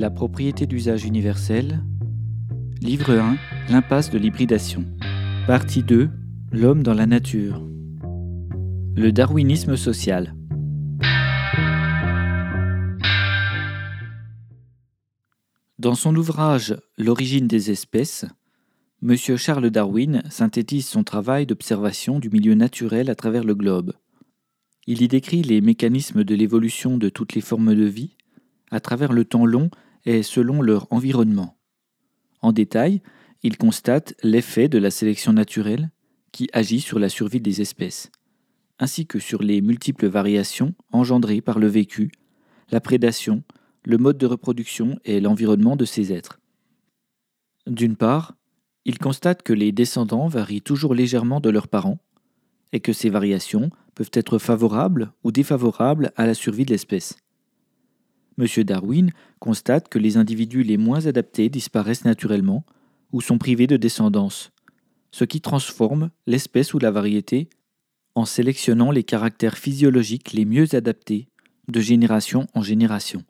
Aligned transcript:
La 0.00 0.08
propriété 0.08 0.66
d'usage 0.66 1.04
universel. 1.04 1.84
Livre 2.80 3.12
1. 3.12 3.36
L'impasse 3.68 4.08
de 4.08 4.16
l'hybridation. 4.16 4.86
Partie 5.46 5.82
2. 5.82 6.08
L'homme 6.52 6.82
dans 6.82 6.94
la 6.94 7.04
nature. 7.04 7.62
Le 8.96 9.10
darwinisme 9.12 9.76
social. 9.76 10.34
Dans 15.78 15.94
son 15.94 16.16
ouvrage 16.16 16.78
L'origine 16.96 17.46
des 17.46 17.70
espèces, 17.70 18.24
M. 19.02 19.16
Charles 19.36 19.68
Darwin 19.68 20.22
synthétise 20.30 20.86
son 20.86 21.04
travail 21.04 21.44
d'observation 21.44 22.20
du 22.20 22.30
milieu 22.30 22.54
naturel 22.54 23.10
à 23.10 23.14
travers 23.14 23.44
le 23.44 23.54
globe. 23.54 23.92
Il 24.86 25.02
y 25.02 25.08
décrit 25.08 25.42
les 25.42 25.60
mécanismes 25.60 26.24
de 26.24 26.34
l'évolution 26.34 26.96
de 26.96 27.10
toutes 27.10 27.34
les 27.34 27.42
formes 27.42 27.74
de 27.74 27.84
vie, 27.84 28.16
à 28.70 28.80
travers 28.80 29.12
le 29.12 29.26
temps 29.26 29.44
long 29.44 29.68
et 30.04 30.22
selon 30.22 30.62
leur 30.62 30.86
environnement. 30.92 31.56
En 32.42 32.52
détail, 32.52 33.02
il 33.42 33.56
constate 33.56 34.14
l'effet 34.22 34.68
de 34.68 34.78
la 34.78 34.90
sélection 34.90 35.32
naturelle 35.32 35.90
qui 36.32 36.48
agit 36.52 36.80
sur 36.80 36.98
la 36.98 37.08
survie 37.08 37.40
des 37.40 37.60
espèces, 37.60 38.10
ainsi 38.78 39.06
que 39.06 39.18
sur 39.18 39.42
les 39.42 39.60
multiples 39.60 40.06
variations 40.06 40.74
engendrées 40.92 41.40
par 41.40 41.58
le 41.58 41.66
vécu, 41.66 42.10
la 42.70 42.80
prédation, 42.80 43.42
le 43.84 43.98
mode 43.98 44.18
de 44.18 44.26
reproduction 44.26 44.98
et 45.04 45.20
l'environnement 45.20 45.76
de 45.76 45.84
ces 45.84 46.12
êtres. 46.12 46.38
D'une 47.66 47.96
part, 47.96 48.36
il 48.84 48.98
constate 48.98 49.42
que 49.42 49.52
les 49.52 49.72
descendants 49.72 50.28
varient 50.28 50.62
toujours 50.62 50.94
légèrement 50.94 51.40
de 51.40 51.50
leurs 51.50 51.68
parents, 51.68 51.98
et 52.72 52.80
que 52.80 52.92
ces 52.92 53.10
variations 53.10 53.70
peuvent 53.94 54.10
être 54.12 54.38
favorables 54.38 55.12
ou 55.24 55.32
défavorables 55.32 56.12
à 56.16 56.26
la 56.26 56.34
survie 56.34 56.64
de 56.64 56.70
l'espèce. 56.70 57.16
M. 58.40 58.64
Darwin 58.64 59.10
constate 59.38 59.88
que 59.88 59.98
les 59.98 60.16
individus 60.16 60.62
les 60.62 60.76
moins 60.76 61.06
adaptés 61.06 61.48
disparaissent 61.48 62.04
naturellement 62.04 62.64
ou 63.12 63.20
sont 63.20 63.38
privés 63.38 63.66
de 63.66 63.76
descendance, 63.76 64.50
ce 65.10 65.24
qui 65.24 65.40
transforme 65.40 66.10
l'espèce 66.26 66.74
ou 66.74 66.78
la 66.78 66.90
variété 66.90 67.48
en 68.14 68.24
sélectionnant 68.24 68.90
les 68.90 69.04
caractères 69.04 69.58
physiologiques 69.58 70.32
les 70.32 70.44
mieux 70.44 70.74
adaptés 70.74 71.28
de 71.68 71.80
génération 71.80 72.46
en 72.54 72.62
génération. 72.62 73.24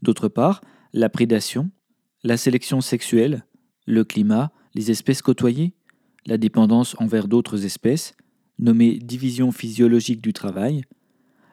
D'autre 0.00 0.28
part, 0.28 0.62
la 0.92 1.08
prédation, 1.08 1.70
la 2.24 2.36
sélection 2.36 2.80
sexuelle, 2.80 3.44
le 3.86 4.04
climat, 4.04 4.52
les 4.74 4.90
espèces 4.90 5.22
côtoyées, 5.22 5.74
la 6.26 6.38
dépendance 6.38 6.94
envers 6.98 7.28
d'autres 7.28 7.64
espèces, 7.64 8.14
nommée 8.58 8.98
division 8.98 9.52
physiologique 9.52 10.20
du 10.20 10.32
travail, 10.32 10.82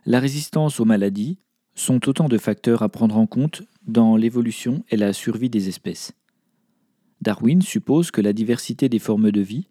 la 0.06 0.20
résistance 0.20 0.80
aux 0.80 0.86
maladies, 0.86 1.40
sont 1.80 2.10
autant 2.10 2.28
de 2.28 2.38
facteurs 2.38 2.84
à 2.84 2.90
prendre 2.90 3.18
en 3.18 3.26
compte 3.26 3.64
dans 3.88 4.18
l'évolution 4.18 4.84
et 4.90 4.98
la 4.98 5.14
survie 5.14 5.50
des 5.50 5.70
espèces. 5.70 6.14
Darwin 7.22 7.62
suppose 7.62 8.12
que 8.12 8.22
la 8.22 8.34
diversité 8.34 8.90
des 8.90 9.00
formes 9.00 9.32
de 9.32 9.42
vie, 9.42 9.68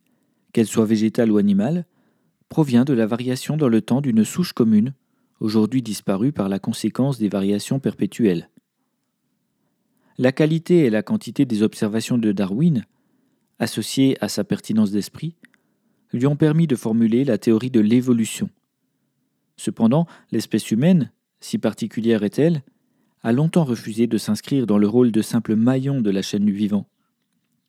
qu'elles 0.52 0.66
soient 0.66 0.86
végétales 0.86 1.30
ou 1.30 1.36
animales, 1.36 1.84
provient 2.48 2.84
de 2.84 2.94
la 2.94 3.06
variation 3.06 3.56
dans 3.56 3.68
le 3.68 3.82
temps 3.82 4.00
d'une 4.00 4.24
souche 4.24 4.54
commune, 4.54 4.94
aujourd'hui 5.40 5.82
disparue 5.82 6.32
par 6.32 6.48
la 6.48 6.58
conséquence 6.58 7.18
des 7.18 7.28
variations 7.28 7.78
perpétuelles. 7.78 8.48
La 10.16 10.32
qualité 10.32 10.86
et 10.86 10.90
la 10.90 11.02
quantité 11.02 11.44
des 11.44 11.62
observations 11.62 12.18
de 12.18 12.32
Darwin, 12.32 12.84
associées 13.58 14.16
à 14.22 14.28
sa 14.28 14.44
pertinence 14.44 14.90
d'esprit, 14.90 15.36
lui 16.12 16.26
ont 16.26 16.36
permis 16.36 16.66
de 16.66 16.74
formuler 16.74 17.24
la 17.24 17.36
théorie 17.36 17.70
de 17.70 17.80
l'évolution. 17.80 18.48
Cependant, 19.56 20.06
l'espèce 20.32 20.70
humaine, 20.70 21.12
si 21.40 21.58
particulière 21.58 22.22
est-elle, 22.22 22.62
a 23.22 23.32
longtemps 23.32 23.64
refusé 23.64 24.06
de 24.06 24.18
s'inscrire 24.18 24.66
dans 24.66 24.78
le 24.78 24.88
rôle 24.88 25.12
de 25.12 25.22
simple 25.22 25.56
maillon 25.56 26.00
de 26.00 26.10
la 26.10 26.22
chaîne 26.22 26.44
du 26.44 26.52
vivant. 26.52 26.86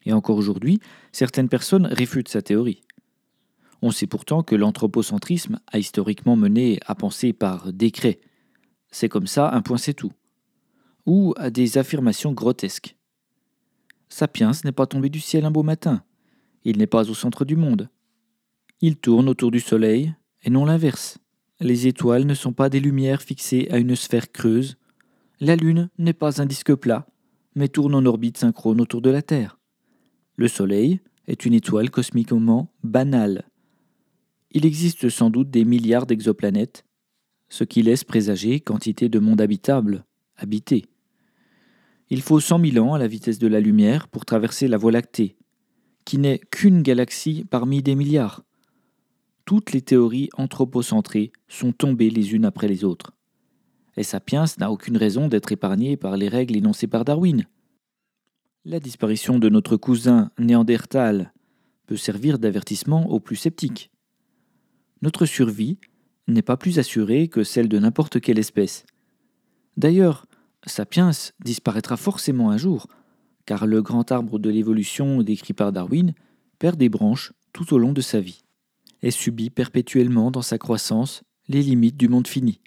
Et 0.06 0.14
encore 0.14 0.38
aujourd'hui, 0.38 0.80
certaines 1.12 1.50
personnes 1.50 1.86
réfutent 1.86 2.30
sa 2.30 2.42
théorie. 2.42 2.82
On 3.82 3.92
sait 3.92 4.08
pourtant 4.08 4.44
que 4.44 4.56
l'anthropocentrisme 4.56 5.60
a 5.72 5.80
historiquement 5.80 6.36
mené 6.36 6.80
à 6.86 6.96
penser 6.96 7.34
par 7.34 7.74
décret. 7.74 8.20
C'est 8.92 9.10
comme 9.10 9.28
ça, 9.28 9.52
un 9.54 9.62
point 9.62 9.78
c'est 9.78 9.94
tout 9.94 10.12
ou 11.10 11.34
à 11.38 11.50
des 11.50 11.80
affirmations 11.80 12.34
grotesques. 12.34 12.96
Sapiens 14.10 14.52
n'est 14.64 14.72
pas 14.72 14.86
tombé 14.86 15.10
du 15.10 15.20
ciel 15.20 15.44
un 15.44 15.50
beau 15.50 15.64
matin. 15.64 16.04
Il 16.64 16.78
n'est 16.78 16.86
pas 16.86 17.10
au 17.10 17.16
centre 17.16 17.46
du 17.46 17.56
monde. 17.56 17.90
Il 18.80 18.98
tourne 18.98 19.28
autour 19.28 19.50
du 19.50 19.60
Soleil, 19.60 20.14
et 20.44 20.52
non 20.52 20.66
l'inverse. 20.66 21.18
Les 21.62 21.88
étoiles 21.88 22.26
ne 22.26 22.34
sont 22.34 22.54
pas 22.54 22.70
des 22.70 22.80
lumières 22.80 23.22
fixées 23.22 23.68
à 23.70 23.78
une 23.80 23.96
sphère 23.96 24.32
creuse. 24.32 24.78
La 25.42 25.58
Lune 25.58 25.90
n'est 25.98 26.14
pas 26.14 26.42
un 26.42 26.46
disque 26.46 26.74
plat, 26.74 27.06
mais 27.54 27.68
tourne 27.68 27.96
en 27.96 28.06
orbite 28.06 28.38
synchrone 28.38 28.80
autour 28.80 29.02
de 29.02 29.10
la 29.10 29.22
Terre. 29.22 29.60
Le 30.38 30.48
Soleil 30.48 31.02
est 31.28 31.46
une 31.46 31.54
étoile 31.54 31.90
cosmiquement 31.90 32.72
banale. 32.84 33.50
Il 34.52 34.66
existe 34.66 35.10
sans 35.10 35.30
doute 35.30 35.50
des 35.50 35.66
milliards 35.66 36.06
d'exoplanètes, 36.06 36.86
ce 37.50 37.66
qui 37.66 37.82
laisse 37.82 38.06
présager 38.06 38.62
quantité 38.62 39.10
de 39.10 39.20
mondes 39.20 39.42
habitables, 39.42 40.06
habités. 40.38 40.86
Il 42.10 42.22
faut 42.22 42.40
cent 42.40 42.58
mille 42.58 42.80
ans 42.80 42.94
à 42.94 43.00
la 43.00 43.08
vitesse 43.08 43.38
de 43.38 43.48
la 43.48 43.60
lumière 43.60 44.08
pour 44.08 44.26
traverser 44.26 44.70
la 44.70 44.78
Voie 44.78 44.94
lactée, 44.94 45.36
qui 46.06 46.18
n'est 46.18 46.40
qu'une 46.40 46.82
galaxie 46.82 47.46
parmi 47.50 47.84
des 47.84 47.96
milliards. 47.96 48.44
Toutes 49.50 49.72
les 49.72 49.82
théories 49.82 50.30
anthropocentrées 50.38 51.32
sont 51.48 51.72
tombées 51.72 52.12
les 52.12 52.36
unes 52.36 52.46
après 52.46 52.68
les 52.68 52.84
autres. 52.84 53.14
Et 53.98 54.04
Sapiens 54.04 54.46
n'a 54.60 54.72
aucune 54.72 54.96
raison 54.96 55.28
d'être 55.28 55.52
épargné 55.52 55.98
par 55.98 56.18
les 56.18 56.28
règles 56.28 56.56
énoncées 56.56 56.86
par 56.86 57.04
Darwin. 57.04 57.48
La 58.64 58.80
disparition 58.80 59.40
de 59.40 59.50
notre 59.50 59.76
cousin 59.76 60.30
Néandertal 60.38 61.34
peut 61.88 61.98
servir 61.98 62.38
d'avertissement 62.38 63.10
aux 63.10 63.20
plus 63.20 63.38
sceptiques. 63.38 63.90
Notre 65.02 65.26
survie 65.26 65.80
n'est 66.28 66.44
pas 66.44 66.56
plus 66.56 66.78
assurée 66.78 67.28
que 67.28 67.44
celle 67.44 67.70
de 67.70 67.80
n'importe 67.80 68.22
quelle 68.22 68.38
espèce. 68.38 68.86
D'ailleurs, 69.78 70.28
Sapiens 70.68 71.10
disparaîtra 71.44 71.98
forcément 71.98 72.52
un 72.52 72.58
jour, 72.58 72.86
car 73.48 73.66
le 73.66 73.82
grand 73.82 74.12
arbre 74.12 74.38
de 74.38 74.52
l'évolution 74.52 75.24
décrit 75.24 75.54
par 75.54 75.72
Darwin 75.72 76.14
perd 76.60 76.78
des 76.78 76.90
branches 76.90 77.34
tout 77.52 77.74
au 77.74 77.80
long 77.80 77.94
de 77.94 78.02
sa 78.02 78.20
vie, 78.20 78.44
et 79.02 79.12
subit 79.12 79.50
perpétuellement 79.50 80.32
dans 80.32 80.42
sa 80.42 80.58
croissance 80.58 81.24
les 81.48 81.62
limites 81.62 81.98
du 81.98 82.08
monde 82.08 82.28
fini. 82.28 82.62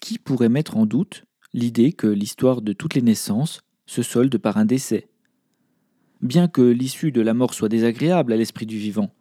Qui 0.00 0.18
pourrait 0.18 0.48
mettre 0.48 0.76
en 0.76 0.86
doute 0.86 1.24
l'idée 1.52 1.92
que 1.92 2.06
l'histoire 2.06 2.62
de 2.62 2.72
toutes 2.72 2.94
les 2.94 3.02
naissances 3.02 3.60
se 3.86 4.02
solde 4.02 4.36
par 4.38 4.56
un 4.56 4.64
décès? 4.64 5.08
Bien 6.20 6.48
que 6.48 6.62
l'issue 6.62 7.12
de 7.12 7.20
la 7.20 7.34
mort 7.34 7.54
soit 7.54 7.68
désagréable 7.68 8.32
à 8.32 8.36
l'esprit 8.36 8.66
du 8.66 8.78
vivant, 8.78 9.14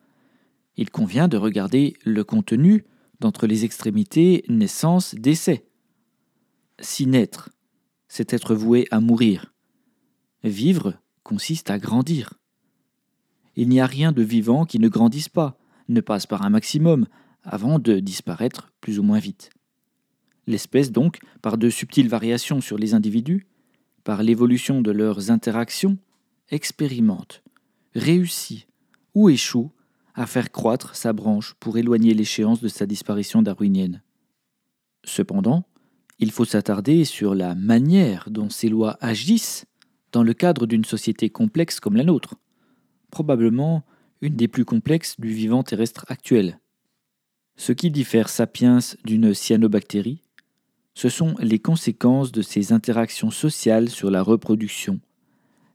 il 0.75 0.89
convient 0.89 1.27
de 1.27 1.37
regarder 1.37 1.95
le 2.03 2.23
contenu 2.23 2.85
d'entre 3.19 3.47
les 3.47 3.65
extrémités 3.65 4.43
naissance-décès. 4.47 5.65
Si 6.79 7.05
naître 7.05 7.49
c'est 8.09 8.33
être 8.33 8.55
voué 8.55 8.87
à 8.91 8.99
mourir. 8.99 9.53
Vivre 10.43 10.95
consiste 11.23 11.69
à 11.69 11.77
grandir. 11.77 12.33
Il 13.55 13.69
n'y 13.69 13.79
a 13.79 13.85
rien 13.85 14.11
de 14.11 14.23
vivant 14.23 14.65
qui 14.65 14.79
ne 14.79 14.89
grandisse 14.89 15.29
pas, 15.29 15.58
ne 15.89 16.01
passe 16.01 16.25
par 16.25 16.43
un 16.43 16.49
maximum, 16.49 17.05
avant 17.43 17.79
de 17.79 17.99
disparaître 17.99 18.71
plus 18.79 18.99
ou 18.99 19.03
moins 19.03 19.19
vite. 19.19 19.49
L'espèce 20.47 20.91
donc, 20.91 21.19
par 21.41 21.57
de 21.57 21.69
subtiles 21.69 22.09
variations 22.09 22.61
sur 22.61 22.77
les 22.77 22.93
individus, 22.93 23.47
par 24.03 24.23
l'évolution 24.23 24.81
de 24.81 24.91
leurs 24.91 25.31
interactions, 25.31 25.97
expérimente, 26.49 27.43
réussit 27.93 28.67
ou 29.13 29.29
échoue 29.29 29.71
à 30.15 30.25
faire 30.25 30.51
croître 30.51 30.95
sa 30.95 31.13
branche 31.13 31.55
pour 31.59 31.77
éloigner 31.77 32.13
l'échéance 32.13 32.61
de 32.61 32.67
sa 32.67 32.85
disparition 32.85 33.41
darwinienne. 33.41 34.01
Cependant, 35.03 35.65
il 36.17 36.31
faut 36.31 36.45
s'attarder 36.45 37.05
sur 37.05 37.35
la 37.35 37.55
manière 37.55 38.27
dont 38.29 38.49
ces 38.49 38.69
lois 38.69 38.97
agissent 38.99 39.65
dans 40.11 40.23
le 40.23 40.33
cadre 40.33 40.65
d'une 40.65 40.83
société 40.83 41.29
complexe 41.29 41.79
comme 41.79 41.95
la 41.95 42.03
nôtre, 42.03 42.35
probablement 43.11 43.83
une 44.21 44.35
des 44.35 44.47
plus 44.47 44.65
complexes 44.65 45.19
du 45.19 45.29
vivant 45.29 45.63
terrestre 45.63 46.05
actuel. 46.09 46.59
Ce 47.55 47.71
qui 47.71 47.91
diffère 47.91 48.29
sapiens 48.29 48.79
d'une 49.03 49.33
cyanobactérie, 49.33 50.21
ce 50.93 51.09
sont 51.09 51.35
les 51.39 51.59
conséquences 51.59 52.31
de 52.31 52.41
ces 52.41 52.73
interactions 52.73 53.31
sociales 53.31 53.89
sur 53.89 54.11
la 54.11 54.21
reproduction, 54.21 54.99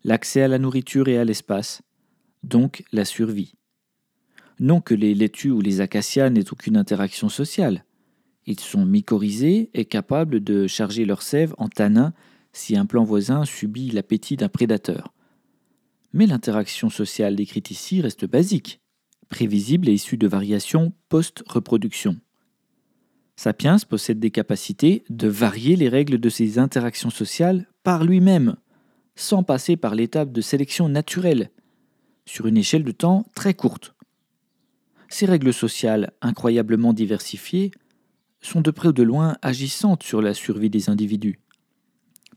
l'accès 0.02 0.42
à 0.42 0.48
la 0.48 0.58
nourriture 0.58 1.08
et 1.08 1.18
à 1.18 1.24
l'espace, 1.24 1.82
donc 2.42 2.84
la 2.92 3.04
survie. 3.04 3.54
Non 4.60 4.80
que 4.80 4.94
les 4.94 5.14
laitues 5.14 5.50
ou 5.50 5.60
les 5.60 5.80
acacias 5.80 6.30
n'aient 6.30 6.52
aucune 6.52 6.76
interaction 6.76 7.28
sociale, 7.28 7.84
ils 8.46 8.60
sont 8.60 8.84
mycorhizés 8.84 9.70
et 9.74 9.84
capables 9.84 10.42
de 10.42 10.66
charger 10.66 11.04
leur 11.04 11.22
sève 11.22 11.54
en 11.58 11.68
tanin 11.68 12.12
si 12.52 12.76
un 12.76 12.86
plan 12.86 13.04
voisin 13.04 13.44
subit 13.44 13.90
l'appétit 13.90 14.36
d'un 14.36 14.48
prédateur. 14.48 15.12
Mais 16.14 16.26
l'interaction 16.26 16.90
sociale 16.90 17.34
décrite 17.34 17.72
ici 17.72 18.00
reste 18.00 18.24
basique, 18.24 18.80
prévisible 19.28 19.88
et 19.88 19.94
issue 19.94 20.16
de 20.16 20.28
variations 20.28 20.92
post-reproduction. 21.08 22.20
Sapiens 23.34 23.78
possède 23.78 24.20
des 24.20 24.30
capacités 24.30 25.02
de 25.10 25.26
varier 25.26 25.74
les 25.74 25.88
règles 25.88 26.18
de 26.18 26.28
ces 26.28 26.60
interactions 26.60 27.10
sociales 27.10 27.66
par 27.82 28.04
lui-même, 28.04 28.54
sans 29.16 29.42
passer 29.42 29.76
par 29.76 29.96
l'étape 29.96 30.30
de 30.30 30.40
sélection 30.40 30.88
naturelle, 30.88 31.50
sur 32.26 32.46
une 32.46 32.58
échelle 32.58 32.84
de 32.84 32.92
temps 32.92 33.26
très 33.34 33.54
courte. 33.54 33.96
Ces 35.08 35.26
règles 35.26 35.52
sociales 35.52 36.12
incroyablement 36.22 36.92
diversifiées 36.92 37.72
sont 38.40 38.60
de 38.60 38.70
près 38.70 38.88
ou 38.88 38.92
de 38.92 39.02
loin 39.02 39.36
agissantes 39.42 40.04
sur 40.04 40.22
la 40.22 40.32
survie 40.32 40.70
des 40.70 40.88
individus. 40.88 41.40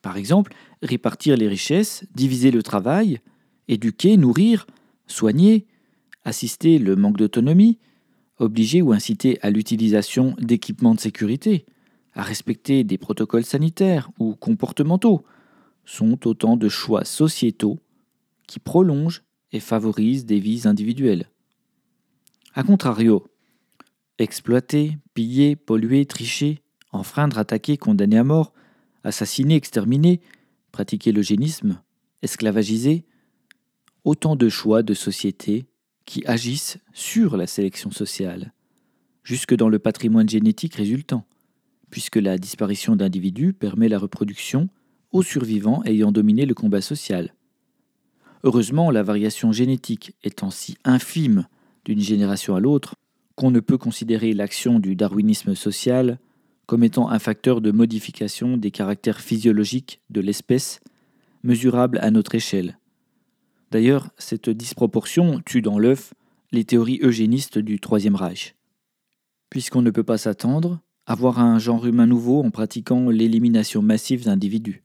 Par 0.01 0.17
exemple, 0.17 0.55
répartir 0.81 1.37
les 1.37 1.47
richesses, 1.47 2.05
diviser 2.15 2.49
le 2.49 2.63
travail, 2.63 3.21
éduquer, 3.67 4.17
nourrir, 4.17 4.67
soigner, 5.07 5.65
assister 6.23 6.79
le 6.79 6.95
manque 6.95 7.17
d'autonomie, 7.17 7.79
obliger 8.39 8.81
ou 8.81 8.91
inciter 8.91 9.39
à 9.41 9.49
l'utilisation 9.49 10.35
d'équipements 10.39 10.95
de 10.95 10.99
sécurité, 10.99 11.65
à 12.13 12.21
respecter 12.21 12.83
des 12.83 12.97
protocoles 12.97 13.45
sanitaires 13.45 14.09
ou 14.19 14.35
comportementaux, 14.35 15.23
sont 15.85 16.27
autant 16.27 16.57
de 16.57 16.67
choix 16.67 17.05
sociétaux 17.05 17.79
qui 18.47 18.59
prolongent 18.59 19.23
et 19.51 19.59
favorisent 19.59 20.25
des 20.25 20.39
vies 20.39 20.67
individuelles. 20.67 21.29
A 22.53 22.63
contrario, 22.63 23.27
exploiter, 24.17 24.97
piller, 25.13 25.55
polluer, 25.55 26.05
tricher, 26.05 26.61
enfreindre, 26.91 27.37
attaquer, 27.37 27.77
condamner 27.77 28.17
à 28.17 28.23
mort, 28.23 28.53
assassiner, 29.03 29.55
exterminer, 29.55 30.21
pratiquer 30.71 31.11
l'eugénisme, 31.11 31.81
esclavagiser, 32.21 33.05
autant 34.07 34.37
de 34.37 34.47
choix 34.47 34.83
de 34.83 34.93
société 34.93 35.65
qui 36.05 36.25
agissent 36.25 36.77
sur 36.93 37.35
la 37.35 37.45
sélection 37.45 37.91
sociale, 37.91 38.53
jusque 39.21 39.53
dans 39.53 39.67
le 39.67 39.79
patrimoine 39.79 40.29
génétique 40.29 40.75
résultant, 40.75 41.25
puisque 41.89 42.15
la 42.15 42.37
disparition 42.37 42.95
d'individus 42.95 43.51
permet 43.51 43.89
la 43.89 43.99
reproduction 43.99 44.69
aux 45.11 45.23
survivants 45.23 45.83
ayant 45.83 46.13
dominé 46.13 46.45
le 46.45 46.53
combat 46.53 46.79
social. 46.79 47.33
Heureusement, 48.45 48.91
la 48.91 49.03
variation 49.03 49.51
génétique 49.51 50.13
étant 50.23 50.51
si 50.51 50.77
infime 50.85 51.45
d'une 51.83 51.99
génération 51.99 52.55
à 52.55 52.61
l'autre, 52.61 52.95
qu'on 53.35 53.51
ne 53.51 53.59
peut 53.59 53.77
considérer 53.77 54.31
l'action 54.31 54.79
du 54.79 54.95
darwinisme 54.95 55.53
social 55.53 56.17
comme 56.65 56.85
étant 56.85 57.09
un 57.09 57.19
facteur 57.19 57.59
de 57.59 57.71
modification 57.71 58.55
des 58.55 58.71
caractères 58.71 59.19
physiologiques 59.19 59.99
de 60.09 60.21
l'espèce, 60.21 60.79
mesurable 61.43 61.99
à 62.01 62.09
notre 62.09 62.35
échelle. 62.35 62.77
D'ailleurs, 63.71 64.09
cette 64.17 64.49
disproportion 64.49 65.41
tue 65.45 65.61
dans 65.61 65.79
l'œuf 65.79 66.13
les 66.51 66.63
théories 66.63 66.99
eugénistes 67.01 67.57
du 67.57 67.79
Troisième 67.79 68.15
Reich. 68.15 68.55
Puisqu'on 69.49 69.81
ne 69.81 69.91
peut 69.91 70.03
pas 70.03 70.17
s'attendre 70.17 70.79
à 71.05 71.15
voir 71.15 71.39
un 71.39 71.59
genre 71.59 71.85
humain 71.85 72.07
nouveau 72.07 72.43
en 72.43 72.51
pratiquant 72.51 73.09
l'élimination 73.09 73.81
massive 73.81 74.25
d'individus 74.25 74.83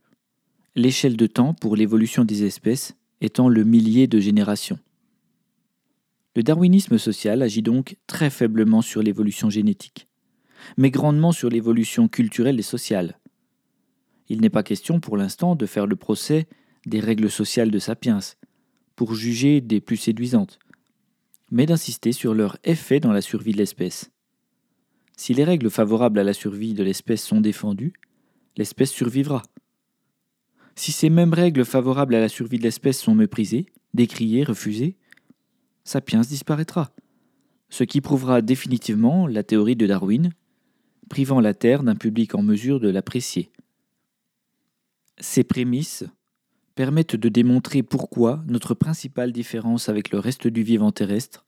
l'échelle 0.75 1.17
de 1.17 1.27
temps 1.27 1.53
pour 1.53 1.75
l'évolution 1.75 2.25
des 2.25 2.43
espèces 2.43 2.95
étant 3.21 3.47
le 3.47 3.63
millier 3.63 4.07
de 4.07 4.19
générations. 4.19 4.79
Le 6.35 6.43
darwinisme 6.43 6.97
social 6.97 7.41
agit 7.41 7.61
donc 7.61 7.97
très 8.07 8.29
faiblement 8.29 8.81
sur 8.81 9.03
l'évolution 9.03 9.49
génétique, 9.49 10.07
mais 10.77 10.89
grandement 10.89 11.31
sur 11.31 11.49
l'évolution 11.49 12.07
culturelle 12.07 12.59
et 12.59 12.63
sociale. 12.63 13.19
Il 14.29 14.41
n'est 14.41 14.49
pas 14.49 14.63
question 14.63 14.99
pour 14.99 15.15
l'instant 15.15 15.55
de 15.55 15.65
faire 15.65 15.85
le 15.85 15.95
procès 15.95 16.47
des 16.87 16.99
règles 16.99 17.29
sociales 17.29 17.71
de 17.71 17.79
Sapiens, 17.79 18.19
pour 18.95 19.15
juger 19.15 19.61
des 19.61 19.81
plus 19.81 19.97
séduisantes, 19.97 20.59
mais 21.51 21.65
d'insister 21.65 22.11
sur 22.11 22.33
leur 22.33 22.57
effet 22.63 22.99
dans 22.99 23.11
la 23.11 23.21
survie 23.21 23.51
de 23.51 23.57
l'espèce. 23.57 24.11
Si 25.15 25.33
les 25.33 25.43
règles 25.43 25.69
favorables 25.69 26.19
à 26.19 26.23
la 26.23 26.33
survie 26.33 26.73
de 26.73 26.83
l'espèce 26.83 27.23
sont 27.23 27.41
défendues, 27.41 27.93
l'espèce 28.57 28.91
survivra. 28.91 29.43
Si 30.75 30.91
ces 30.91 31.09
mêmes 31.09 31.33
règles 31.33 31.65
favorables 31.65 32.15
à 32.15 32.19
la 32.19 32.29
survie 32.29 32.57
de 32.57 32.63
l'espèce 32.63 32.99
sont 32.99 33.15
méprisées, 33.15 33.67
décriées, 33.93 34.43
refusées, 34.43 34.97
Sapiens 35.83 36.21
disparaîtra, 36.21 36.91
ce 37.69 37.83
qui 37.83 38.01
prouvera 38.01 38.41
définitivement 38.41 39.27
la 39.27 39.43
théorie 39.43 39.75
de 39.75 39.85
Darwin, 39.85 40.31
privant 41.09 41.41
la 41.41 41.53
Terre 41.53 41.83
d'un 41.83 41.95
public 41.95 42.35
en 42.35 42.41
mesure 42.41 42.79
de 42.79 42.89
l'apprécier. 42.89 43.51
Ces 45.19 45.43
prémices 45.43 46.05
permettent 46.75 47.15
de 47.15 47.29
démontrer 47.29 47.83
pourquoi 47.83 48.43
notre 48.47 48.73
principale 48.73 49.31
différence 49.31 49.89
avec 49.89 50.11
le 50.11 50.19
reste 50.19 50.47
du 50.47 50.63
vivant 50.63 50.91
terrestre 50.91 51.45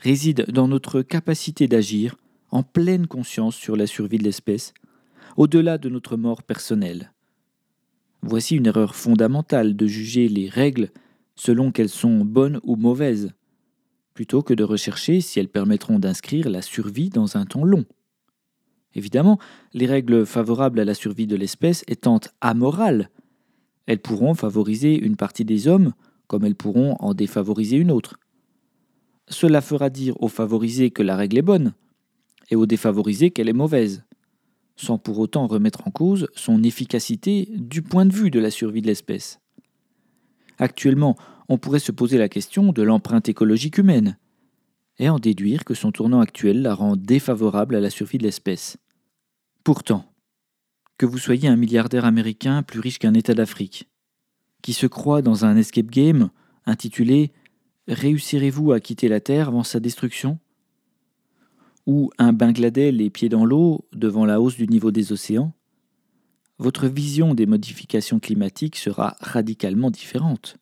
réside 0.00 0.46
dans 0.48 0.68
notre 0.68 1.02
capacité 1.02 1.68
d'agir 1.68 2.16
en 2.50 2.62
pleine 2.62 3.06
conscience 3.06 3.56
sur 3.56 3.76
la 3.76 3.86
survie 3.86 4.18
de 4.18 4.24
l'espèce, 4.24 4.72
au-delà 5.36 5.78
de 5.78 5.88
notre 5.88 6.16
mort 6.16 6.42
personnelle. 6.42 7.12
Voici 8.22 8.56
une 8.56 8.66
erreur 8.66 8.94
fondamentale 8.94 9.76
de 9.76 9.86
juger 9.86 10.28
les 10.28 10.48
règles 10.48 10.90
selon 11.36 11.70
qu'elles 11.70 11.88
sont 11.88 12.24
bonnes 12.24 12.60
ou 12.64 12.76
mauvaises, 12.76 13.32
plutôt 14.14 14.42
que 14.42 14.54
de 14.54 14.64
rechercher 14.64 15.20
si 15.20 15.38
elles 15.38 15.48
permettront 15.48 15.98
d'inscrire 15.98 16.48
la 16.50 16.62
survie 16.62 17.10
dans 17.10 17.36
un 17.36 17.46
temps 17.46 17.64
long. 17.64 17.84
Évidemment, 18.94 19.38
les 19.74 19.86
règles 19.86 20.26
favorables 20.26 20.80
à 20.80 20.84
la 20.84 20.94
survie 20.94 21.26
de 21.26 21.36
l'espèce 21.36 21.84
étant 21.86 22.18
amorales, 22.40 23.10
elles 23.88 23.98
pourront 23.98 24.34
favoriser 24.34 24.96
une 24.96 25.16
partie 25.16 25.44
des 25.44 25.66
hommes 25.66 25.92
comme 26.28 26.44
elles 26.44 26.54
pourront 26.54 26.94
en 27.00 27.12
défavoriser 27.14 27.76
une 27.76 27.90
autre. 27.90 28.20
Cela 29.26 29.60
fera 29.60 29.90
dire 29.90 30.14
aux 30.22 30.28
favorisés 30.28 30.90
que 30.90 31.02
la 31.02 31.16
règle 31.16 31.38
est 31.38 31.42
bonne, 31.42 31.74
et 32.50 32.56
aux 32.56 32.66
défavorisés 32.66 33.30
qu'elle 33.30 33.48
est 33.48 33.52
mauvaise 33.52 34.04
sans 34.78 34.96
pour 34.96 35.18
autant 35.18 35.46
remettre 35.46 35.86
en 35.86 35.90
cause 35.90 36.28
son 36.34 36.62
efficacité 36.62 37.48
du 37.52 37.82
point 37.82 38.06
de 38.06 38.12
vue 38.12 38.30
de 38.30 38.38
la 38.38 38.50
survie 38.50 38.80
de 38.80 38.86
l'espèce. 38.86 39.40
Actuellement, 40.58 41.16
on 41.48 41.58
pourrait 41.58 41.80
se 41.80 41.92
poser 41.92 42.16
la 42.16 42.28
question 42.28 42.72
de 42.72 42.82
l'empreinte 42.82 43.28
écologique 43.28 43.78
humaine, 43.78 44.18
et 44.98 45.08
en 45.08 45.18
déduire 45.18 45.64
que 45.64 45.74
son 45.74 45.92
tournant 45.92 46.20
actuel 46.20 46.62
la 46.62 46.74
rend 46.74 46.96
défavorable 46.96 47.74
à 47.74 47.80
la 47.80 47.90
survie 47.90 48.18
de 48.18 48.22
l'espèce. 48.22 48.78
Pourtant, 49.64 50.07
que 50.98 51.06
vous 51.06 51.18
soyez 51.18 51.48
un 51.48 51.56
milliardaire 51.56 52.04
américain 52.04 52.62
plus 52.62 52.80
riche 52.80 52.98
qu'un 52.98 53.14
État 53.14 53.34
d'Afrique, 53.34 53.88
qui 54.62 54.72
se 54.72 54.86
croit 54.86 55.22
dans 55.22 55.44
un 55.44 55.56
escape 55.56 55.86
game 55.86 56.30
intitulé 56.66 57.32
Réussirez-vous 57.86 58.72
à 58.72 58.80
quitter 58.80 59.08
la 59.08 59.20
Terre 59.20 59.48
avant 59.48 59.62
sa 59.62 59.80
destruction? 59.80 60.38
Ou 61.86 62.10
un 62.18 62.34
Bangladesh 62.34 62.92
les 62.92 63.08
pieds 63.08 63.30
dans 63.30 63.46
l'eau 63.46 63.88
devant 63.94 64.26
la 64.26 64.42
hausse 64.42 64.56
du 64.56 64.66
niveau 64.66 64.90
des 64.90 65.10
océans, 65.10 65.54
votre 66.58 66.86
vision 66.86 67.34
des 67.34 67.46
modifications 67.46 68.18
climatiques 68.18 68.76
sera 68.76 69.16
radicalement 69.20 69.90
différente. 69.90 70.58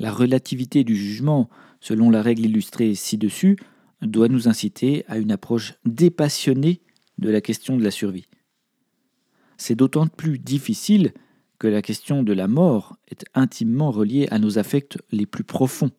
La 0.00 0.10
relativité 0.10 0.82
du 0.82 0.96
jugement, 0.96 1.48
selon 1.78 2.10
la 2.10 2.22
règle 2.22 2.46
illustrée 2.46 2.94
ci-dessus, 2.96 3.58
doit 4.00 4.28
nous 4.28 4.48
inciter 4.48 5.04
à 5.06 5.18
une 5.18 5.30
approche 5.30 5.74
dépassionnée 5.84 6.80
de 7.18 7.30
la 7.30 7.40
question 7.40 7.76
de 7.76 7.84
la 7.84 7.92
survie. 7.92 8.26
C'est 9.64 9.76
d'autant 9.76 10.08
plus 10.08 10.40
difficile 10.40 11.12
que 11.60 11.68
la 11.68 11.82
question 11.82 12.24
de 12.24 12.32
la 12.32 12.48
mort 12.48 12.96
est 13.06 13.24
intimement 13.32 13.92
reliée 13.92 14.26
à 14.32 14.40
nos 14.40 14.58
affects 14.58 14.98
les 15.12 15.24
plus 15.24 15.44
profonds. 15.44 15.92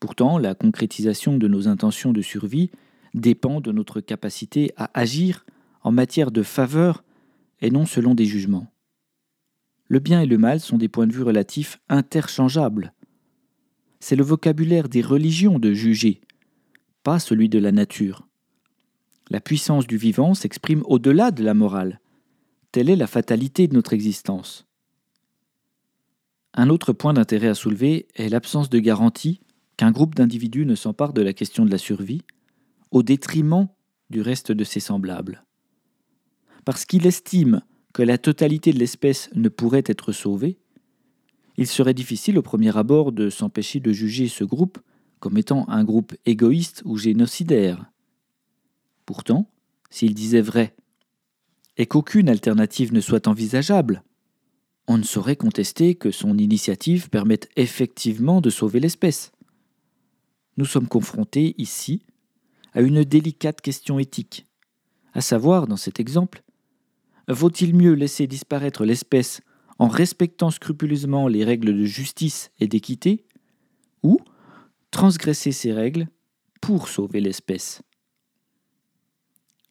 Pourtant, 0.00 0.36
la 0.38 0.56
concrétisation 0.56 1.38
de 1.38 1.46
nos 1.46 1.68
intentions 1.68 2.12
de 2.12 2.22
survie 2.22 2.72
dépend 3.14 3.60
de 3.60 3.70
notre 3.70 4.00
capacité 4.00 4.72
à 4.76 4.90
agir 4.98 5.46
en 5.82 5.92
matière 5.92 6.32
de 6.32 6.42
faveur 6.42 7.04
et 7.60 7.70
non 7.70 7.86
selon 7.86 8.16
des 8.16 8.26
jugements. 8.26 8.66
Le 9.86 10.00
bien 10.00 10.20
et 10.20 10.26
le 10.26 10.36
mal 10.36 10.58
sont 10.58 10.76
des 10.76 10.88
points 10.88 11.06
de 11.06 11.12
vue 11.12 11.22
relatifs 11.22 11.78
interchangeables. 11.88 12.94
C'est 14.00 14.16
le 14.16 14.24
vocabulaire 14.24 14.88
des 14.88 15.02
religions 15.02 15.60
de 15.60 15.72
juger, 15.72 16.20
pas 17.04 17.20
celui 17.20 17.48
de 17.48 17.60
la 17.60 17.70
nature. 17.70 18.26
La 19.30 19.38
puissance 19.40 19.86
du 19.86 19.98
vivant 19.98 20.34
s'exprime 20.34 20.82
au-delà 20.86 21.30
de 21.30 21.44
la 21.44 21.54
morale. 21.54 22.00
Telle 22.74 22.90
est 22.90 22.96
la 22.96 23.06
fatalité 23.06 23.68
de 23.68 23.74
notre 23.74 23.92
existence. 23.92 24.66
Un 26.54 26.70
autre 26.70 26.92
point 26.92 27.12
d'intérêt 27.12 27.46
à 27.46 27.54
soulever 27.54 28.08
est 28.16 28.28
l'absence 28.28 28.68
de 28.68 28.80
garantie 28.80 29.38
qu'un 29.76 29.92
groupe 29.92 30.16
d'individus 30.16 30.66
ne 30.66 30.74
s'empare 30.74 31.12
de 31.12 31.22
la 31.22 31.32
question 31.32 31.64
de 31.64 31.70
la 31.70 31.78
survie 31.78 32.22
au 32.90 33.04
détriment 33.04 33.68
du 34.10 34.22
reste 34.22 34.50
de 34.50 34.64
ses 34.64 34.80
semblables. 34.80 35.44
Parce 36.64 36.84
qu'il 36.84 37.06
estime 37.06 37.62
que 37.92 38.02
la 38.02 38.18
totalité 38.18 38.72
de 38.72 38.80
l'espèce 38.80 39.30
ne 39.36 39.48
pourrait 39.48 39.84
être 39.86 40.10
sauvée, 40.10 40.58
il 41.56 41.68
serait 41.68 41.94
difficile 41.94 42.38
au 42.38 42.42
premier 42.42 42.76
abord 42.76 43.12
de 43.12 43.30
s'empêcher 43.30 43.78
de 43.78 43.92
juger 43.92 44.26
ce 44.26 44.42
groupe 44.42 44.80
comme 45.20 45.38
étant 45.38 45.64
un 45.68 45.84
groupe 45.84 46.12
égoïste 46.26 46.82
ou 46.84 46.96
génocidaire. 46.96 47.88
Pourtant, 49.06 49.48
s'il 49.90 50.12
disait 50.12 50.40
vrai, 50.40 50.74
et 51.76 51.86
qu'aucune 51.86 52.28
alternative 52.28 52.92
ne 52.92 53.00
soit 53.00 53.28
envisageable, 53.28 54.02
on 54.86 54.98
ne 54.98 55.02
saurait 55.02 55.36
contester 55.36 55.94
que 55.94 56.10
son 56.10 56.36
initiative 56.38 57.08
permette 57.08 57.48
effectivement 57.56 58.40
de 58.40 58.50
sauver 58.50 58.80
l'espèce. 58.80 59.32
Nous 60.56 60.66
sommes 60.66 60.88
confrontés 60.88 61.54
ici 61.58 62.04
à 62.72 62.80
une 62.80 63.02
délicate 63.02 63.60
question 63.60 63.98
éthique, 63.98 64.46
à 65.14 65.20
savoir, 65.20 65.66
dans 65.66 65.76
cet 65.76 66.00
exemple, 66.00 66.44
Vaut-il 67.28 67.74
mieux 67.74 67.94
laisser 67.94 68.26
disparaître 68.26 68.84
l'espèce 68.84 69.40
en 69.78 69.88
respectant 69.88 70.50
scrupuleusement 70.50 71.26
les 71.26 71.44
règles 71.44 71.74
de 71.76 71.84
justice 71.84 72.50
et 72.60 72.68
d'équité, 72.68 73.24
ou 74.02 74.18
transgresser 74.90 75.50
ces 75.50 75.72
règles 75.72 76.08
pour 76.60 76.88
sauver 76.88 77.20
l'espèce? 77.20 77.82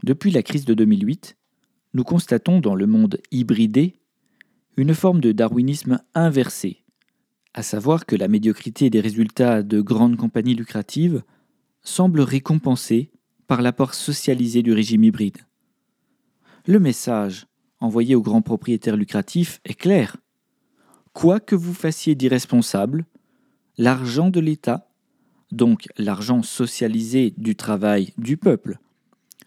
Depuis 0.04 0.32
la 0.32 0.44
crise 0.44 0.66
de 0.66 0.74
2008, 0.74 1.38
nous 1.94 2.04
constatons 2.04 2.60
dans 2.60 2.76
le 2.76 2.88
monde 2.88 3.20
hybridé 3.32 4.00
une 4.78 4.94
forme 4.94 5.22
de 5.22 5.32
darwinisme 5.32 6.00
inversé, 6.16 6.84
à 7.54 7.62
savoir 7.62 8.06
que 8.06 8.16
la 8.16 8.28
médiocrité 8.28 8.90
des 8.90 9.00
résultats 9.00 9.62
de 9.62 9.82
grandes 9.82 10.18
compagnies 10.18 10.56
lucratives 10.56 11.24
semble 11.84 12.22
récompensée 12.22 13.12
par 13.48 13.62
l'apport 13.62 13.94
socialisé 13.94 14.64
du 14.64 14.74
régime 14.74 15.04
hybride. 15.04 15.38
Le 16.66 16.80
message 16.80 17.46
envoyé 17.80 18.16
aux 18.16 18.22
grands 18.22 18.42
propriétaires 18.42 18.96
lucratifs 18.96 19.60
est 19.66 19.74
clair. 19.74 20.18
Quoi 21.12 21.40
que 21.40 21.56
vous 21.56 21.74
fassiez 21.74 22.16
d'irresponsable, 22.16 23.06
l'argent 23.78 24.30
de 24.30 24.40
l'État, 24.40 24.90
donc 25.52 25.88
l'argent 25.98 26.42
socialisé 26.42 27.34
du 27.38 27.56
travail 27.56 28.14
du 28.18 28.38
peuple, 28.38 28.80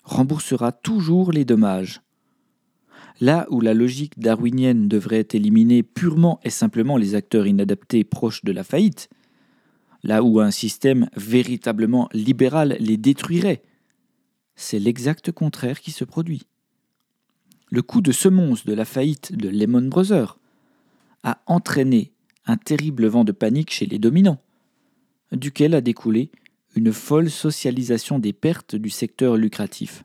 remboursera 0.04 0.70
toujours 0.70 1.32
les 1.32 1.44
dommages. 1.44 2.02
Là 3.20 3.46
où 3.50 3.60
la 3.60 3.72
logique 3.72 4.18
darwinienne 4.18 4.88
devrait 4.88 5.26
éliminer 5.32 5.82
purement 5.82 6.38
et 6.44 6.50
simplement 6.50 6.96
les 6.96 7.14
acteurs 7.14 7.46
inadaptés 7.46 8.04
proches 8.04 8.44
de 8.44 8.52
la 8.52 8.62
faillite, 8.62 9.08
là 10.02 10.22
où 10.22 10.40
un 10.40 10.50
système 10.50 11.08
véritablement 11.16 12.08
libéral 12.12 12.76
les 12.78 12.96
détruirait, 12.96 13.62
c'est 14.54 14.78
l'exact 14.78 15.32
contraire 15.32 15.80
qui 15.80 15.92
se 15.92 16.04
produit. 16.04 16.42
Le 17.70 17.82
coup 17.82 18.00
de 18.00 18.12
semonce 18.12 18.64
de 18.64 18.74
la 18.74 18.84
faillite 18.84 19.34
de 19.34 19.48
Lehman 19.48 19.88
Brothers 19.88 20.38
a 21.22 21.42
entraîné 21.46 22.12
un 22.46 22.56
terrible 22.56 23.06
vent 23.06 23.24
de 23.24 23.32
panique 23.32 23.72
chez 23.72 23.86
les 23.86 23.98
dominants, 23.98 24.40
duquel 25.32 25.74
a 25.74 25.80
découlé 25.80 26.30
une 26.76 26.92
folle 26.92 27.30
socialisation 27.30 28.18
des 28.18 28.32
pertes 28.32 28.76
du 28.76 28.90
secteur 28.90 29.36
lucratif, 29.36 30.04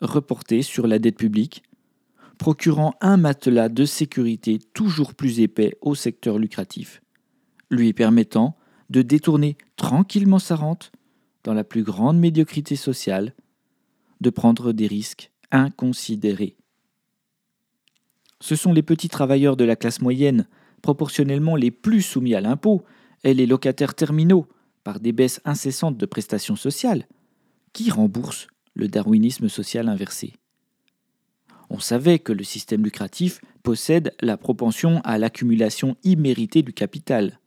reportée 0.00 0.62
sur 0.62 0.86
la 0.86 0.98
dette 0.98 1.16
publique, 1.16 1.62
procurant 2.38 2.94
un 3.00 3.16
matelas 3.16 3.68
de 3.68 3.84
sécurité 3.84 4.58
toujours 4.72 5.14
plus 5.14 5.40
épais 5.40 5.76
au 5.80 5.94
secteur 5.94 6.38
lucratif, 6.38 7.02
lui 7.70 7.92
permettant 7.92 8.56
de 8.90 9.02
détourner 9.02 9.56
tranquillement 9.76 10.38
sa 10.38 10.56
rente 10.56 10.92
dans 11.44 11.52
la 11.52 11.64
plus 11.64 11.82
grande 11.82 12.18
médiocrité 12.18 12.76
sociale, 12.76 13.34
de 14.20 14.30
prendre 14.30 14.72
des 14.72 14.86
risques 14.86 15.30
inconsidérés. 15.50 16.56
Ce 18.40 18.56
sont 18.56 18.72
les 18.72 18.82
petits 18.82 19.08
travailleurs 19.08 19.56
de 19.56 19.64
la 19.64 19.76
classe 19.76 20.00
moyenne, 20.00 20.46
proportionnellement 20.82 21.56
les 21.56 21.70
plus 21.70 22.02
soumis 22.02 22.34
à 22.34 22.40
l'impôt, 22.40 22.84
et 23.24 23.34
les 23.34 23.46
locataires 23.46 23.94
terminaux, 23.94 24.46
par 24.84 25.00
des 25.00 25.12
baisses 25.12 25.40
incessantes 25.44 25.98
de 25.98 26.06
prestations 26.06 26.56
sociales, 26.56 27.06
qui 27.72 27.90
remboursent 27.90 28.46
le 28.74 28.88
darwinisme 28.88 29.48
social 29.48 29.88
inversé. 29.88 30.34
On 31.70 31.78
savait 31.78 32.18
que 32.18 32.32
le 32.32 32.44
système 32.44 32.82
lucratif 32.82 33.40
possède 33.62 34.14
la 34.20 34.36
propension 34.36 35.00
à 35.04 35.18
l'accumulation 35.18 35.96
imméritée 36.02 36.62
du 36.62 36.72
capital, 36.72 37.40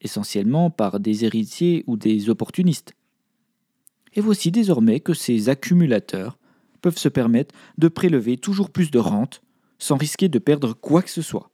essentiellement 0.00 0.70
par 0.70 1.00
des 1.00 1.24
héritiers 1.24 1.84
ou 1.86 1.96
des 1.96 2.30
opportunistes. 2.30 2.94
Et 4.14 4.20
voici 4.20 4.50
désormais 4.50 5.00
que 5.00 5.14
ces 5.14 5.48
accumulateurs 5.48 6.38
peuvent 6.80 6.98
se 6.98 7.08
permettre 7.08 7.54
de 7.78 7.88
prélever 7.88 8.36
toujours 8.36 8.70
plus 8.70 8.90
de 8.90 8.98
rentes 8.98 9.42
sans 9.78 9.96
risquer 9.96 10.28
de 10.28 10.38
perdre 10.38 10.74
quoi 10.74 11.02
que 11.02 11.10
ce 11.10 11.22
soit. 11.22 11.50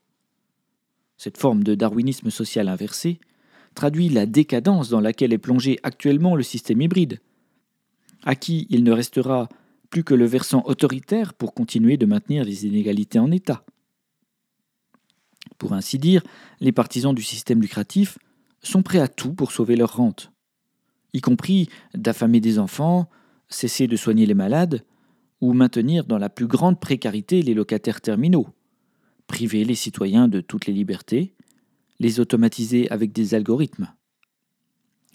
Cette 1.17 1.37
forme 1.37 1.63
de 1.63 1.75
darwinisme 1.75 2.29
social 2.29 2.67
inversé 2.67 3.19
traduit 3.75 4.09
la 4.09 4.25
décadence 4.25 4.89
dans 4.89 4.99
laquelle 4.99 5.33
est 5.33 5.37
plongé 5.37 5.79
actuellement 5.83 6.35
le 6.35 6.43
système 6.43 6.81
hybride, 6.81 7.19
à 8.23 8.35
qui 8.35 8.67
il 8.69 8.83
ne 8.83 8.91
restera 8.91 9.49
plus 9.89 10.03
que 10.03 10.13
le 10.13 10.25
versant 10.25 10.63
autoritaire 10.65 11.33
pour 11.33 11.53
continuer 11.53 11.97
de 11.97 12.05
maintenir 12.05 12.43
les 12.43 12.65
inégalités 12.65 13.19
en 13.19 13.31
état. 13.31 13.65
Pour 15.57 15.73
ainsi 15.73 15.97
dire, 15.97 16.23
les 16.59 16.71
partisans 16.71 17.13
du 17.13 17.23
système 17.23 17.61
lucratif 17.61 18.17
sont 18.61 18.83
prêts 18.83 18.99
à 18.99 19.07
tout 19.07 19.33
pour 19.33 19.51
sauver 19.51 19.75
leur 19.75 19.95
rente, 19.95 20.31
y 21.13 21.21
compris 21.21 21.69
d'affamer 21.93 22.39
des 22.39 22.59
enfants, 22.59 23.09
cesser 23.47 23.87
de 23.87 23.95
soigner 23.95 24.25
les 24.25 24.33
malades, 24.33 24.83
ou 25.41 25.53
maintenir 25.53 26.05
dans 26.05 26.17
la 26.17 26.29
plus 26.29 26.47
grande 26.47 26.79
précarité 26.79 27.41
les 27.41 27.53
locataires 27.53 28.01
terminaux, 28.01 28.47
priver 29.27 29.63
les 29.63 29.75
citoyens 29.75 30.27
de 30.27 30.41
toutes 30.41 30.65
les 30.65 30.73
libertés, 30.73 31.33
les 31.99 32.19
automatiser 32.19 32.89
avec 32.91 33.11
des 33.11 33.33
algorithmes. 33.33 33.93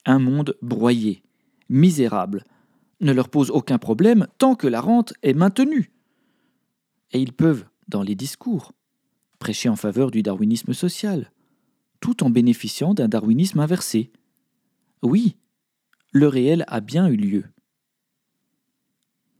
Un 0.06 0.18
monde 0.18 0.56
broyé, 0.62 1.22
misérable, 1.68 2.44
ne 3.00 3.12
leur 3.12 3.28
pose 3.28 3.50
aucun 3.50 3.78
problème 3.78 4.26
tant 4.38 4.54
que 4.54 4.66
la 4.66 4.80
rente 4.80 5.14
est 5.22 5.34
maintenue. 5.34 5.90
Et 7.12 7.20
ils 7.20 7.32
peuvent, 7.32 7.64
dans 7.88 8.02
les 8.02 8.14
discours, 8.14 8.72
prêcher 9.38 9.68
en 9.68 9.76
faveur 9.76 10.10
du 10.10 10.22
darwinisme 10.22 10.72
social, 10.72 11.30
tout 12.00 12.24
en 12.24 12.30
bénéficiant 12.30 12.94
d'un 12.94 13.08
darwinisme 13.08 13.60
inversé. 13.60 14.10
Oui, 15.02 15.36
le 16.12 16.28
réel 16.28 16.64
a 16.68 16.80
bien 16.80 17.08
eu 17.08 17.16
lieu. 17.16 17.44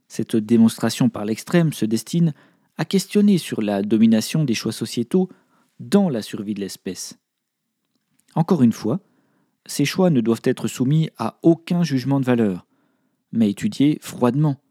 Cette 0.07 0.35
démonstration 0.35 1.09
par 1.09 1.25
l'extrême 1.25 1.73
se 1.73 1.85
destine 1.85 2.33
à 2.77 2.85
questionner 2.85 3.37
sur 3.37 3.61
la 3.61 3.81
domination 3.81 4.43
des 4.43 4.53
choix 4.53 4.71
sociétaux 4.71 5.29
dans 5.79 6.09
la 6.09 6.21
survie 6.21 6.53
de 6.53 6.59
l'espèce. 6.59 7.17
Encore 8.35 8.61
une 8.61 8.73
fois, 8.73 8.99
ces 9.65 9.85
choix 9.85 10.09
ne 10.09 10.21
doivent 10.21 10.41
être 10.43 10.67
soumis 10.67 11.09
à 11.17 11.39
aucun 11.41 11.83
jugement 11.83 12.19
de 12.19 12.25
valeur, 12.25 12.65
mais 13.31 13.49
étudiés 13.49 13.97
froidement, 14.01 14.61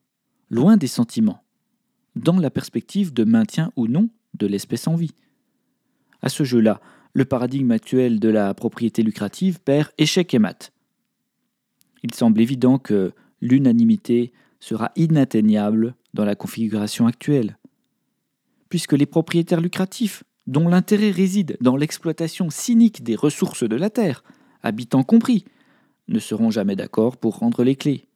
loin 0.50 0.76
des 0.76 0.86
sentiments, 0.86 1.42
dans 2.16 2.38
la 2.38 2.50
perspective 2.50 3.12
de 3.12 3.24
maintien 3.24 3.72
ou 3.76 3.86
non 3.88 4.08
de 4.34 4.46
l'espèce 4.46 4.88
en 4.88 4.94
vie. 4.94 5.14
À 6.22 6.28
ce 6.28 6.44
jeu-là, 6.44 6.80
le 7.12 7.24
paradigme 7.24 7.70
actuel 7.70 8.18
de 8.18 8.28
la 8.28 8.54
propriété 8.54 9.02
lucrative 9.02 9.60
perd 9.60 9.90
échec 9.98 10.34
et 10.34 10.38
mat. 10.38 10.72
Il 12.02 12.12
semble 12.14 12.40
évident 12.40 12.78
que 12.78 13.12
l'unanimité 13.40 14.32
sera 14.60 14.90
inatteignable 14.96 15.94
dans 16.12 16.24
la 16.24 16.34
configuration 16.34 17.06
actuelle, 17.06 17.58
puisque 18.68 18.94
les 18.94 19.06
propriétaires 19.06 19.60
lucratifs, 19.60 20.24
dont 20.46 20.68
l'intérêt 20.68 21.10
réside 21.10 21.56
dans 21.60 21.76
l'exploitation 21.76 22.50
cynique 22.50 23.02
des 23.02 23.16
ressources 23.16 23.64
de 23.64 23.76
la 23.76 23.90
terre, 23.90 24.24
habitants 24.62 25.02
compris, 25.02 25.44
ne 26.08 26.18
seront 26.18 26.50
jamais 26.50 26.76
d'accord 26.76 27.16
pour 27.16 27.38
rendre 27.38 27.64
les 27.64 27.76
clés, 27.76 28.08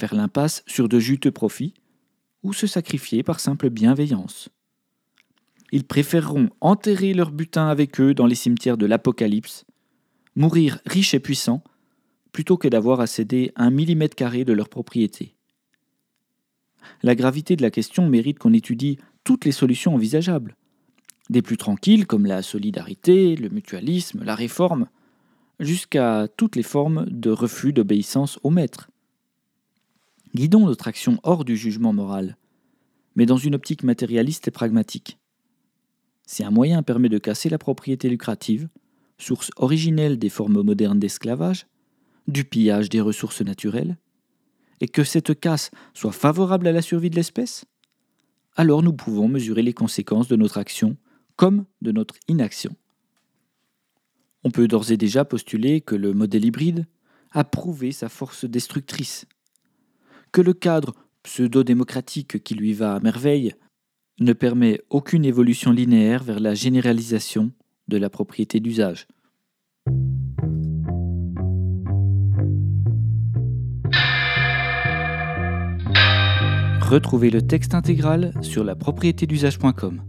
faire 0.00 0.14
l'impasse 0.14 0.64
sur 0.66 0.88
de 0.88 0.98
juteux 0.98 1.30
profits, 1.30 1.74
ou 2.42 2.52
se 2.52 2.66
sacrifier 2.66 3.22
par 3.22 3.38
simple 3.38 3.70
bienveillance 3.70 4.50
ils 5.72 5.84
préféreront 5.84 6.50
enterrer 6.60 7.14
leur 7.14 7.30
butin 7.30 7.68
avec 7.68 8.00
eux 8.00 8.14
dans 8.14 8.26
les 8.26 8.34
cimetières 8.34 8.76
de 8.76 8.86
l'Apocalypse, 8.86 9.64
mourir 10.36 10.80
riches 10.86 11.14
et 11.14 11.20
puissants, 11.20 11.62
plutôt 12.32 12.56
que 12.56 12.68
d'avoir 12.68 13.00
à 13.00 13.06
céder 13.06 13.52
un 13.56 13.70
millimètre 13.70 14.16
carré 14.16 14.44
de 14.44 14.52
leur 14.52 14.68
propriété. 14.68 15.34
La 17.02 17.14
gravité 17.14 17.56
de 17.56 17.62
la 17.62 17.70
question 17.70 18.08
mérite 18.08 18.38
qu'on 18.38 18.52
étudie 18.52 18.98
toutes 19.24 19.44
les 19.44 19.52
solutions 19.52 19.94
envisageables, 19.94 20.56
des 21.28 21.42
plus 21.42 21.56
tranquilles 21.56 22.06
comme 22.06 22.26
la 22.26 22.42
solidarité, 22.42 23.36
le 23.36 23.48
mutualisme, 23.48 24.24
la 24.24 24.34
réforme, 24.34 24.88
jusqu'à 25.60 26.26
toutes 26.36 26.56
les 26.56 26.62
formes 26.62 27.06
de 27.08 27.30
refus 27.30 27.72
d'obéissance 27.72 28.38
au 28.42 28.50
maître. 28.50 28.90
Guidons 30.34 30.66
notre 30.66 30.86
action 30.86 31.18
hors 31.24 31.44
du 31.44 31.56
jugement 31.56 31.92
moral, 31.92 32.36
mais 33.16 33.26
dans 33.26 33.36
une 33.36 33.56
optique 33.56 33.82
matérialiste 33.82 34.46
et 34.46 34.52
pragmatique. 34.52 35.18
Si 36.24 36.44
un 36.44 36.52
moyen 36.52 36.84
permet 36.84 37.08
de 37.08 37.18
casser 37.18 37.48
la 37.48 37.58
propriété 37.58 38.08
lucrative, 38.08 38.68
source 39.18 39.50
originelle 39.56 40.18
des 40.18 40.28
formes 40.28 40.62
modernes 40.62 41.00
d'esclavage, 41.00 41.66
du 42.28 42.44
pillage 42.44 42.88
des 42.88 43.00
ressources 43.00 43.40
naturelles, 43.40 43.98
et 44.80 44.86
que 44.86 45.02
cette 45.02 45.38
casse 45.38 45.72
soit 45.94 46.12
favorable 46.12 46.68
à 46.68 46.72
la 46.72 46.82
survie 46.82 47.10
de 47.10 47.16
l'espèce, 47.16 47.64
alors 48.54 48.84
nous 48.84 48.92
pouvons 48.92 49.26
mesurer 49.26 49.62
les 49.62 49.74
conséquences 49.74 50.28
de 50.28 50.36
notre 50.36 50.58
action 50.58 50.96
comme 51.34 51.64
de 51.82 51.90
notre 51.90 52.14
inaction. 52.28 52.76
On 54.44 54.50
peut 54.50 54.68
d'ores 54.68 54.92
et 54.92 54.96
déjà 54.96 55.24
postuler 55.24 55.80
que 55.80 55.96
le 55.96 56.14
modèle 56.14 56.44
hybride 56.44 56.86
a 57.32 57.42
prouvé 57.42 57.90
sa 57.90 58.08
force 58.08 58.44
destructrice, 58.44 59.26
que 60.32 60.40
le 60.40 60.52
cadre 60.52 60.94
pseudo-démocratique 61.22 62.42
qui 62.42 62.54
lui 62.54 62.72
va 62.72 62.94
à 62.94 63.00
merveille 63.00 63.54
ne 64.20 64.32
permet 64.32 64.80
aucune 64.90 65.24
évolution 65.24 65.72
linéaire 65.72 66.22
vers 66.22 66.40
la 66.40 66.54
généralisation 66.54 67.52
de 67.88 67.96
la 67.96 68.10
propriété 68.10 68.60
d'usage. 68.60 69.06
Retrouvez 76.82 77.30
le 77.30 77.42
texte 77.42 77.74
intégral 77.74 78.32
sur 78.42 78.64
la 78.64 78.74
propriété 78.74 79.26
d'usage.com. 79.26 80.02